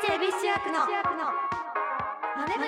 [0.00, 0.86] 立恵比寿中学の
[2.34, 2.64] マネブ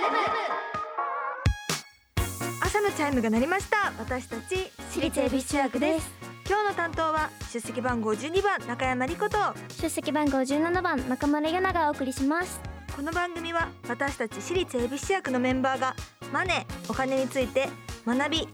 [2.61, 3.91] 朝のチャイムが鳴りました。
[3.99, 6.11] 私たち私立恵比寿中学です。
[6.47, 9.39] 今日の担当は出席番号12番中山理子と。
[9.81, 12.61] 出席番号17番中村ゆながお送りします。
[12.95, 15.97] この番組は私たち私立恵比寿中学のメンバーが
[16.35, 17.71] マネーお金について
[18.07, 18.49] 学び考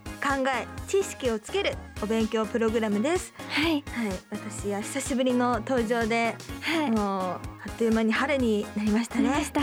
[0.55, 3.33] え知識をつけるお勉強プログラムです。
[3.49, 3.73] はい。
[3.73, 3.83] はい。
[4.31, 6.91] 私は久しぶりの登場ではい。
[6.91, 7.41] もうあ
[7.71, 9.29] っという間に春になりましたね。
[9.31, 9.61] ありました。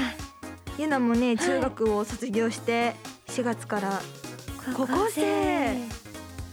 [0.77, 2.95] ゆなもね中学を卒業して
[3.27, 4.01] 4月から
[4.75, 5.77] 高校生。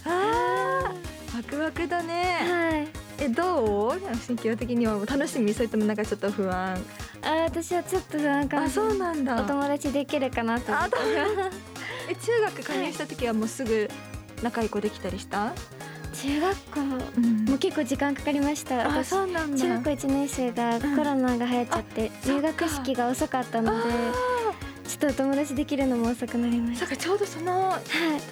[0.04, 1.36] あー。
[1.36, 2.38] ワクワクだね。
[2.40, 3.24] はい。
[3.24, 4.16] えどう？
[4.26, 6.78] 心境的には楽しみそれともなんかちょっと不安。
[7.22, 9.42] あ私はちょっとなんかあそうなんだ。
[9.42, 10.96] お友達できるかなと思って。
[10.96, 11.50] あ
[12.12, 13.88] え中学加入した時はもうすぐ
[14.42, 15.52] 仲いい子できたりした、
[16.14, 16.80] 中学校。
[16.80, 17.44] うん。
[17.46, 18.84] もう結構時間かかりました。
[18.84, 19.58] あ私そうなんだ。
[19.58, 26.96] 中学校1年生がコロナが流行っちゃってあ入学式が遅かったのであちょっとお友達できるのも遅くなりました。
[26.96, 27.80] ちょうどそのはい。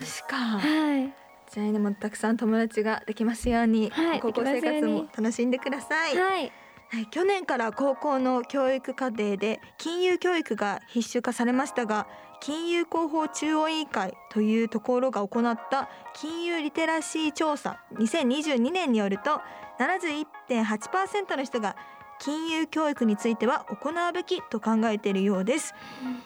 [0.00, 0.36] 年か。
[0.36, 1.12] はい。
[1.52, 6.52] じゃあねもうたくさん友達ができますように、はい高校生活も楽しんでください、はい
[6.90, 12.08] はい、去年から高校の教育課程で金融教育が必修化されましたが
[12.40, 19.40] 金融広報中央委員会というところが行った金融リテラシー調査2022年によると
[19.78, 21.76] 71.8%の人が
[22.18, 25.74] 金融教育については行うべきと考えているようです。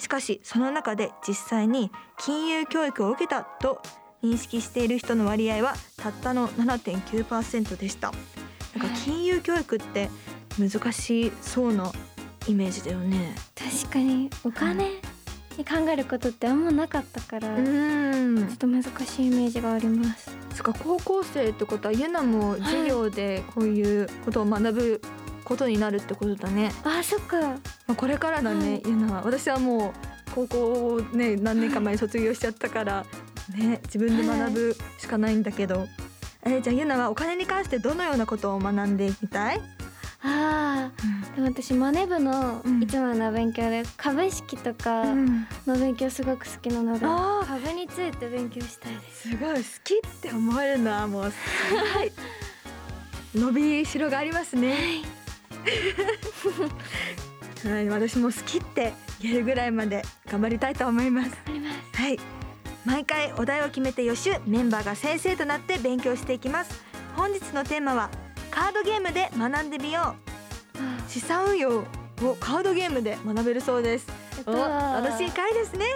[0.01, 3.81] しかしその中で実際に金融教育を受けたと
[4.23, 8.12] 認識している人の割合はたったの7.9%でした。
[8.77, 10.11] なんか金融教育って
[10.58, 11.91] 難しそうな
[12.47, 13.34] イメージだよね。
[13.55, 15.00] 確かにお金
[15.56, 20.30] に考えることってあんまなかったから、ちょんっと難しいイメージがあります。
[20.55, 25.02] そっか高校生ってことはゆなも授業でこういうことを学ぶ
[25.44, 27.41] ことになるってことだね、あ、そっか。
[27.41, 27.58] ま
[27.89, 28.83] あ、これからだね、はい。
[28.86, 29.92] ゆな私はもう
[30.34, 33.05] 高校をね何年か前に卒業しちゃったから
[33.56, 35.86] ね自分で学ぶしかないんだけど、
[36.45, 39.61] えじゃあゆなはお金に関してどのようなことを学んでみたい、
[40.27, 47.01] ああ、でも私マネ部のうんいつもの勉強で株式とかうんの勉強すごく好きなので、
[47.46, 49.29] 株について勉強したいです。
[49.29, 51.36] すごい好きって思えるのはもうす
[51.74, 52.12] ごい
[53.35, 55.02] 伸びしろがありますね。
[57.64, 61.33] はい、私も好きって言えるぐらいまで頑張りたいと思います。
[61.46, 62.01] あります。
[62.01, 62.18] はい、
[62.86, 66.83] 毎回お題を決めて予習メンバーが先生となって勉強していきます。
[67.14, 68.11] 本日のテーマは
[68.55, 70.15] カードゲームで学んでみよ
[71.09, 71.11] う。
[71.11, 71.85] 資産運用を
[72.39, 74.07] カードゲームで学べるそうです。
[74.47, 75.87] お楽しい回ですね。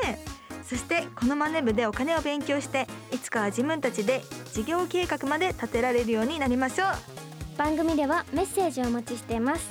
[0.64, 6.88] そしてこのマネ部でお金を勉強していつかは自分たちで事業計画まで立てられるようになりましょう。
[7.56, 9.64] 番組ではメッセージをお待ちしています。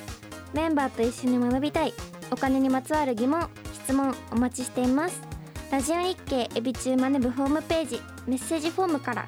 [0.53, 1.93] メンバーと一緒に学びたい。
[2.31, 5.21] お金にまつわる疑問質問お待ちしています。
[5.71, 9.25] ラジオ日経エビチューマネブホームページメッセージフォームから。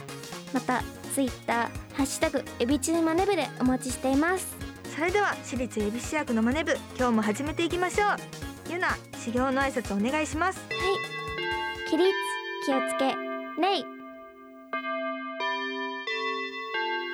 [0.54, 0.82] また
[1.14, 1.58] ツイッター
[1.94, 4.56] ハッシュタグエビチューマネブでお待ちしています。
[4.96, 8.10] それでは私立恵比寿役のマネ部今日も始めていきましょう。
[8.72, 10.60] ゆな修行の挨拶お願いします。
[11.90, 12.12] 起立
[12.66, 13.16] 気をつけ
[13.60, 13.84] 礼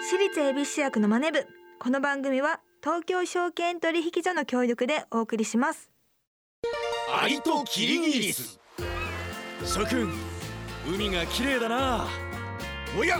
[0.08, 1.46] 私立恵比寿役のマネ部
[1.80, 5.90] この番組は東京証券取引所の協力でお送りします。
[7.22, 8.60] アリとキリギリス。
[9.64, 10.12] 諸君
[10.88, 12.08] 海が綺麗だな。
[12.98, 13.20] おや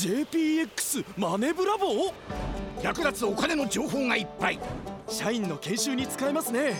[0.00, 2.14] JPX マネブラボ
[2.82, 4.58] 役立つお金の情報がいっぱい。
[5.06, 6.72] 社員の研修に使えますね。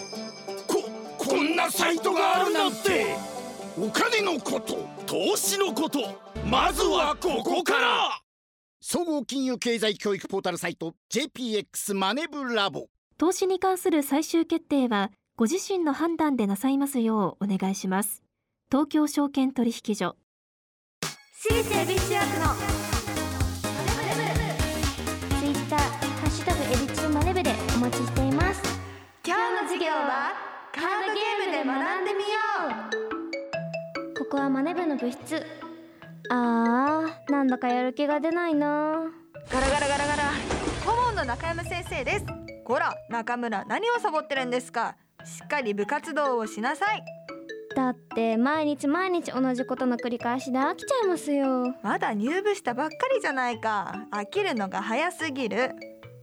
[0.66, 0.82] こ
[1.18, 3.14] こんなサイトがあるなんて！
[3.78, 6.00] お金のこと投資のこと
[6.46, 8.22] まずはここから！
[8.80, 12.86] 総合金融経済教育ポータルサイト JPX マネブラボ
[13.18, 18.22] 投資に関する最終決定はご自身の判断でなさいますようお願いします。
[18.70, 20.16] 東京証券取引所。
[21.42, 22.89] 私立恵比寿役の
[27.80, 28.60] 待ちしています。
[29.26, 30.34] 今日の授業は
[30.70, 32.26] カードゲームで学んでみよ
[34.12, 34.18] う。
[34.18, 35.46] ここはマネ部の部室。
[36.28, 39.10] あーなんだかやる気が出ないな。
[39.50, 40.22] ガラガラガラガラ。
[40.84, 42.26] 顧問の中山先生です。
[42.66, 44.96] こら中村何をサボってるんですか？
[45.24, 47.02] しっかり部活動をしなさい。
[47.74, 51.74] だって毎日毎日同じことの繰り返しで飽きちゃいますよ。
[51.82, 54.06] まだ入部したばっかりじゃないか。
[54.12, 55.70] 飽きるのが早すぎる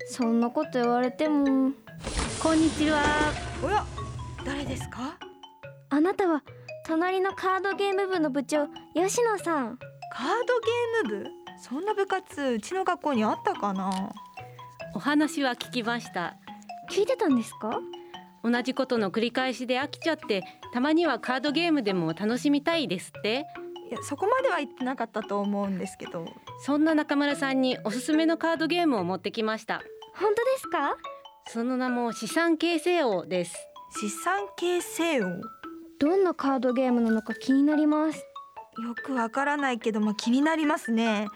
[0.09, 1.71] そんなこと言われても。
[2.41, 3.03] こんにちは。
[3.63, 3.85] おや
[4.45, 5.17] 誰ですか？
[5.89, 6.43] あなたは
[6.85, 9.77] 隣のカードゲーム部の部長吉野さん。
[10.11, 11.29] カードゲーム部？
[11.61, 14.13] そんな部活うちの学校にあったかな？
[14.95, 16.37] お話は聞きました。
[16.89, 17.79] 聞いてたんですか？
[18.43, 20.43] 同じことの繰り返しで飽きちゃって
[20.73, 23.45] たまにはカードゲームでも楽しみたいですって？
[23.89, 26.25] いやそこまでは言ってなかったと思うんですけど。
[26.65, 29.83] そんな中村さんにおすすめのカードゲームを持ってきました
[30.19, 30.97] 本当ですか？
[31.47, 33.55] その名も資産形成王です。
[33.99, 35.27] 資産形成王？
[35.27, 35.41] よ
[35.99, 38.25] どんなカードゲームなのか気になります。
[38.95, 41.27] くわからないけども気になりますね。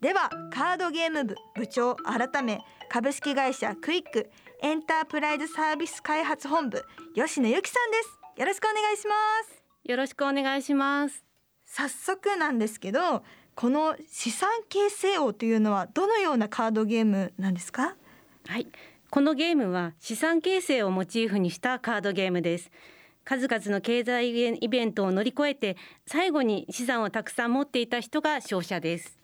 [0.00, 4.30] ではカードゲーム部部長改め株式会社クイック
[4.62, 6.84] エンタープライズサービス開発本部
[7.14, 8.18] 吉野由紀さんです。
[8.40, 9.14] よろしくお願いしま
[9.48, 9.62] す。
[9.84, 11.24] よろしくお願いします。
[11.66, 13.22] 早速なんですけど
[13.54, 17.96] この資産形成王というのはどのようなカードゲームなんですか？
[18.48, 18.66] はい。
[19.10, 22.70] このゲームは資産形成をモチーフにしたカードゲームです。
[23.22, 29.18] 数々の経済イベントを乗り越えて最後に資産をたくさん持っていた人が勝者です。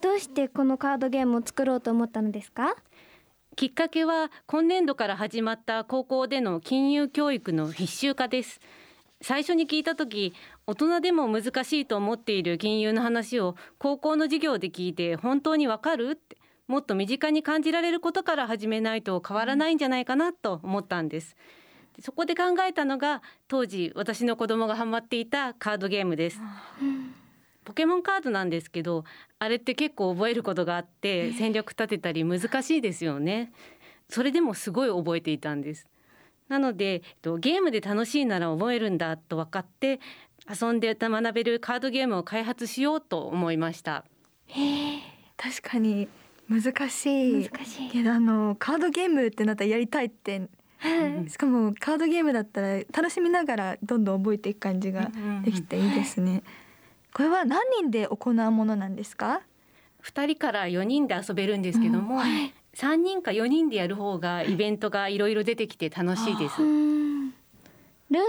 [0.00, 2.74] どうしてこのカードゲームを作ろうと思ったのですか？
[3.54, 8.60] きっかけは今年度から始まった高校での金融教育の必修化です。
[9.20, 10.32] 最初に聞いた時
[10.66, 16.12] 大人でも難しいと思っている金融の話を高校の授業で聞いて本当にわかる？
[16.12, 21.36] ってもっと身近に感じられることから始めないと変わらないんじゃないかなと思ったんです。
[22.00, 26.40] そこで考えたのが当時私の子供がハマっていたカードゲームです。
[27.64, 29.04] ポケモンカードなんですけど
[29.38, 33.52] あれって結構覚えることがあって戦略立てたり難しいですよね。
[34.08, 35.86] それでもすごい覚えていたんです。
[36.48, 37.02] なので
[37.40, 40.00] ゲームで楽しいなら覚えるんだと分かって
[40.48, 44.04] 遊んで学べるカードゲームを開発しようと思いました。
[44.46, 45.00] へ
[45.36, 46.08] 確かに
[46.52, 47.48] 難しい。
[47.48, 47.90] 難しい。
[47.90, 50.48] けどあのカードゲームってなったらやりたいって。
[51.28, 55.12] しかもカードゲームだったら楽しみながらどんどん覚えていく感じが
[55.44, 56.42] できていいですね。
[57.14, 59.42] これは何人で行うものなんですか
[60.02, 62.20] ？2人から4人で遊べるんですけども、うん。
[62.20, 66.60] はい、3人か4人でやる方がイベントがいろいろ出てきて楽しいです。
[66.60, 67.30] ルー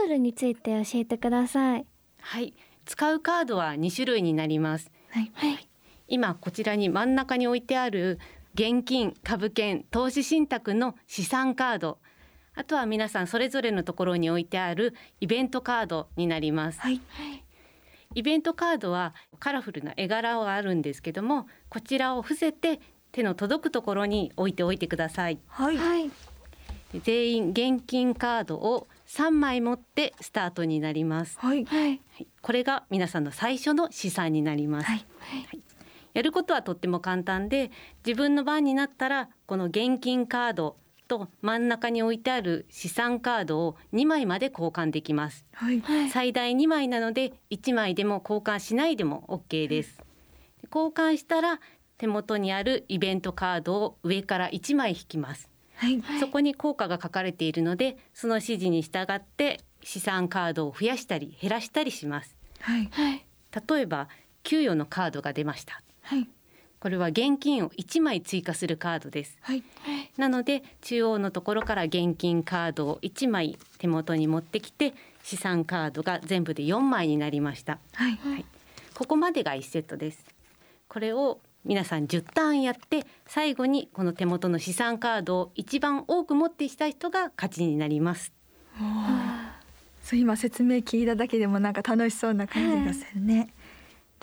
[0.09, 1.85] ルについて教えてください。
[2.21, 2.53] はい。
[2.85, 5.67] 使うカードは2種類になります、はい、はい、
[6.07, 8.19] 今こちらに真ん中に置いてある
[8.53, 11.99] 現金株券投資信託の資産カード。
[12.55, 16.79] あとは皆さんそれぞれのところに置いてあるイベントカードになります。
[16.79, 17.01] はい、
[18.13, 22.79] イベントカードはカラフルな絵柄があるんですけどもこちらを伏せて
[23.11, 25.39] 手の届くところに置いておいてください。
[25.47, 25.77] はい、
[27.03, 31.37] 全員現金カードを3枚持ってスタートになります。
[31.39, 32.01] はい、はい、
[32.41, 34.87] これが皆さんの最初の資産になります。
[34.87, 35.05] はい、
[36.13, 37.71] やることはとっても簡単で
[38.05, 40.77] 自分の番になったらこの現金カード
[41.07, 45.81] と真ん中に置いてある資産カードを2枚まで交換できます、はい、
[46.11, 49.99] 最大2枚なので1枚でも交換しないでも OK です、
[50.73, 51.59] 交換したら
[51.97, 62.89] 手元にあるイベントカードを上から1枚引きます、はい、そこに効果が書かれているのでその指示に従って資産カードを増やしたり減らしたりします、はい、
[63.69, 64.07] 例えば
[64.43, 66.27] 給与のカードが出ました、はい。
[66.79, 69.63] これは現金を1枚追加するカードです、はい、
[70.17, 74.93] なので中央のところから現金カードを1枚手元に持ってきて
[75.23, 78.45] 資産カードが全部で4枚になりました、はい、はい、
[78.95, 80.25] ここまでが1セットです。
[80.89, 88.33] これを皆さん10ターンやって最後にこの手元の資産カードを一番多く持ってきた人が勝ちになります。
[90.03, 93.53] そう今説明聞いただけでもなんか楽しそうな感じがするね、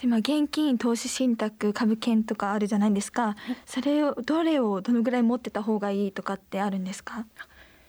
[0.00, 7.26] でまあ現金投資信託株券とかあるじゃないですか、それをどれをどのぐらい持ってた方がいいとかってあるんですか？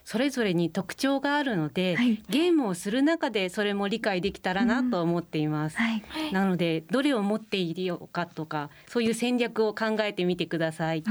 [0.04, 11.04] それぞれに特徴があるので、はい、ゲームをする中でそれも理解できたらなと思っています、うんはい、なのでどれを持っているよかとかそういう戦略を考えてみてください。
[11.04, 11.08] ち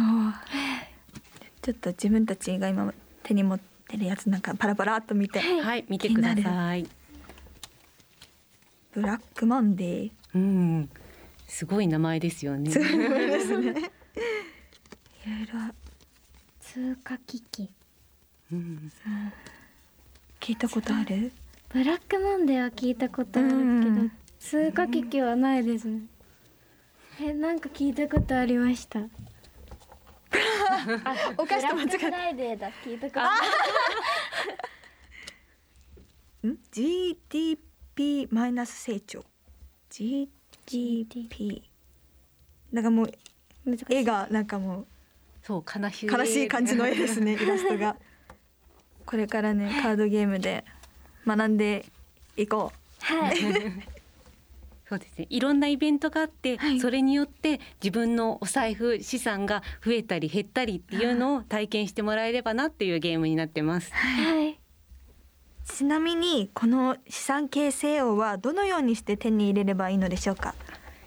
[1.70, 2.92] ょっと自分たちが今
[3.22, 5.84] 手に持ってるやつなんかパラパラっと見てはい。
[5.88, 6.86] 見てください
[8.92, 10.90] ブラックマンデーうん、
[11.46, 12.70] すごい名前ですよね。
[12.70, 13.70] すごいですね。
[13.70, 15.74] いろいろ
[16.60, 17.68] 通貨危機、
[18.52, 18.92] うん、
[20.40, 21.32] 聞いたことある？
[21.70, 26.02] ブラックモンデーは聞いたことあるけど、うん、通貨危機はないですね。
[27.20, 29.00] え、なんか聞いたことありました？
[31.36, 33.20] お菓子と間違ブラックフライデーだ聞いたこと
[36.44, 37.58] え ん？GDP
[38.30, 39.24] マイナス成長。
[40.66, 41.62] GDP
[42.72, 43.12] なんかもう
[43.88, 44.86] 絵がなんかも
[45.42, 47.96] そう悲しう悲しい感じの絵ですね イラストが。
[49.06, 50.64] これからねカードゲームで
[51.26, 51.84] 学んで
[52.36, 53.36] いこはい。
[54.88, 55.26] そうですね。
[55.30, 56.80] いろんなイベントがあって、はい。
[56.80, 63.92] それによって自分のお財布資産が増えたり減ったりっていうのを体験してもらえればなっていうゲームになってます。
[63.92, 64.59] はい。
[65.70, 70.54] うちなみにこの資産形成王はどのようにして手に入れればいいのでしょうか？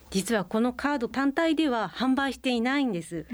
[0.09, 3.25] 実はこのカード単体では販売していないんです。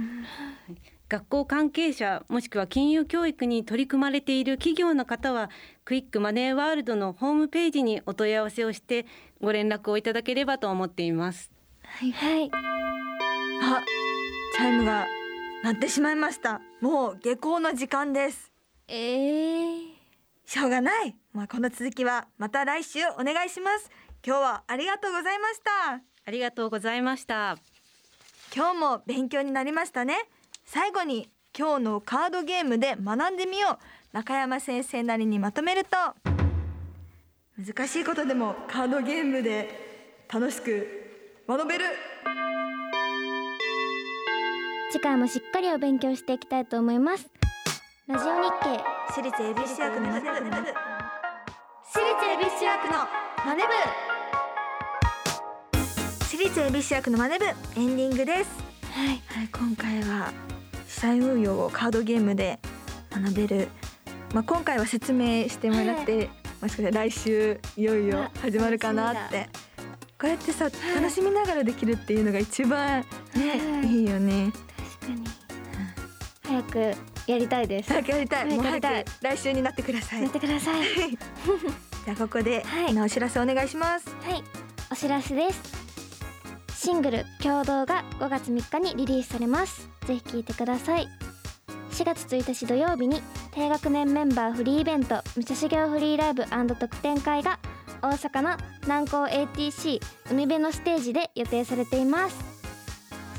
[1.08, 5.50] 学校関係者もしくは金融教育に取り組まれている企業の方は
[5.86, 9.06] クイックマネーワールドのホームページにお問い合わせをして
[9.42, 11.52] ご連絡をいただければと思っています。
[11.84, 12.14] はい。
[13.62, 13.84] あ
[14.56, 15.08] チャイムが
[15.64, 18.52] 鳴ってしまいましたもう下校の時間です
[18.88, 19.80] えー、
[20.46, 23.90] しょうがないまあこの続きはまた来週お願いします。
[24.26, 26.02] 今日はありがとうございました。
[26.26, 27.58] ありがとうございました。
[28.56, 30.18] 今日も勉強になりましたね。
[30.66, 33.84] 最後に今日のカードゲームで学んでみよう。
[34.12, 35.98] 中山先生なりにまとめると。
[37.58, 41.86] 難しいことでもカードゲームで楽しく学べる。
[44.92, 47.30] 次回もしっかりお勉強していきたいと思います。
[48.08, 48.84] ラジオ日経。
[49.10, 50.89] 私立恵比寿中学の
[51.92, 53.08] 私立恵比寿中学の
[53.44, 53.70] マネ部
[56.22, 57.50] 私立恵比寿中学のマネ部エ
[57.84, 58.50] ンディングです。
[58.94, 59.08] はい。
[59.26, 60.32] はい、今回は
[60.88, 62.60] 資産運用をカードゲームで
[63.10, 63.70] 学べる、
[64.36, 66.30] まあ、今回は説明してもらって、
[66.62, 69.50] もしかして来週いよいよ始まるかなって。
[70.22, 73.04] こうやってさ楽しみながらできるっていうのが一番
[73.34, 73.88] ね、はい。
[73.88, 74.52] いいよね。
[75.02, 75.24] 確かに。
[76.44, 78.88] 早くやりたいです早くやりたいもう早く
[79.22, 80.84] 来週になってくださいやってください
[82.06, 84.44] じゃあここで、はいお知らせお願いしますはい、
[84.92, 85.80] お知らせです。
[86.74, 89.90] シングル共同が5月3日にリリースされます。
[90.08, 91.08] ぜひ聴いてください。
[91.92, 93.22] 4月1日土曜日に
[93.52, 96.46] 低学年メンバーフリーイベント武者修行フリーライブ
[96.76, 97.60] 特典会が
[98.02, 102.38] 大阪の南高 ATC 海辺のステージで予定されています。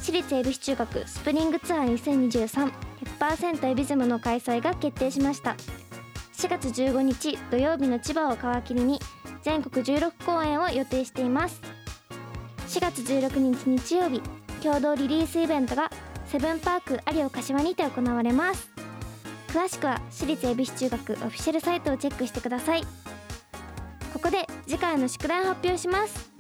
[0.00, 5.56] 私立恵比寿中学スプリングツアー100%エビズムの開催が決定しました。
[6.34, 8.98] 4月15日土曜日の千葉を皮切りに
[9.42, 11.60] 全国16公演を予定しています。
[12.68, 14.22] 4月16日日曜日
[14.62, 15.90] 共同リリースイベントが
[16.26, 18.70] セブンパーク有岡島にて行われます。
[19.48, 22.84] 詳しくは私立恵比寿中学オフィシャルサイトをチェックしてください。
[24.12, 26.30] ここで次回の宿題を発表します。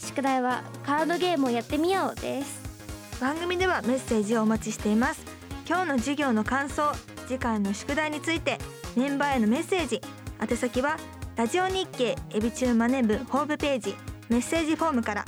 [0.00, 3.18] 宿題はカードゲームをやってみようです。
[3.20, 5.35] 番組ではメッセージをお待ちしています。
[5.68, 6.92] 今日の授業の感想
[7.26, 8.58] 次回の宿題について
[8.94, 10.00] メンバーへのメッセージ。
[10.40, 10.96] 宛先は
[11.34, 13.96] ラジオ日経エビチューマネ部ホームページ
[14.28, 15.24] メッセージフォームから。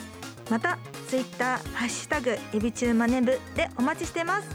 [0.48, 0.78] また
[1.08, 4.48] ツイッターハッシュタグエビチューマネ部でお待ちしてます。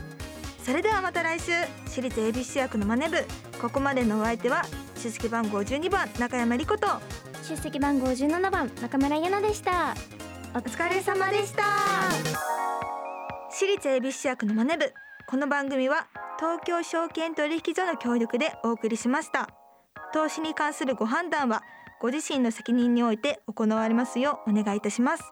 [0.63, 1.51] それではまた来週。
[1.85, 3.17] 私立恵比寿役のマネ部
[3.61, 4.63] ここまでのお相手は
[4.95, 6.87] 出席番号12番中山理子と。
[7.43, 9.93] 出席番号17番中村ゆなでした。
[10.55, 11.63] お疲れ様でした。
[13.51, 14.93] 私立恵比寿役のマネ部
[15.25, 19.49] この番組は東京証券取引所の協力でお送りしました。
[20.13, 21.63] 投資に関するご判断は
[22.01, 25.23] ご自身の責任において行われますようお願いいたします。